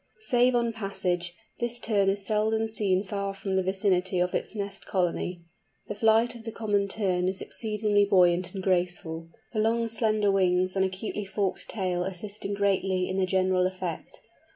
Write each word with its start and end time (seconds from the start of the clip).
Save 0.21 0.55
on 0.55 0.73
passage, 0.73 1.35
this 1.59 1.79
Tern 1.79 2.09
is 2.09 2.25
seldom 2.25 2.65
seen 2.65 3.03
far 3.03 3.35
from 3.35 3.55
the 3.55 3.61
vicinity 3.61 4.17
of 4.19 4.33
its 4.33 4.55
nest 4.55 4.87
colony. 4.87 5.41
The 5.89 5.93
flight 5.93 6.33
of 6.33 6.43
the 6.43 6.51
Common 6.51 6.87
Tern 6.87 7.27
is 7.27 7.39
exceedingly 7.39 8.05
buoyant 8.05 8.55
and 8.55 8.63
graceful, 8.63 9.29
the 9.53 9.59
long 9.59 9.87
slender 9.87 10.31
wings 10.31 10.75
and 10.75 10.83
acutely 10.83 11.25
forked 11.25 11.69
tail 11.69 12.03
assisting 12.03 12.55
greatly 12.55 13.07
in 13.07 13.17
the 13.17 13.27
general 13.27 13.67
effect. 13.67 14.21